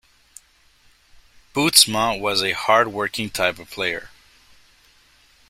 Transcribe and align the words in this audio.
Bootsma 1.53 2.19
was 2.19 2.41
a 2.41 2.53
hard 2.53 2.87
working 2.87 3.29
type 3.29 3.59
of 3.59 3.69
player. 3.69 4.09